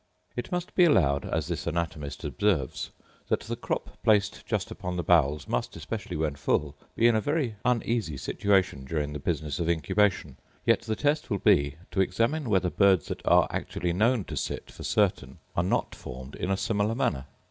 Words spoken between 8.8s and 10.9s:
during the business of incubation; yet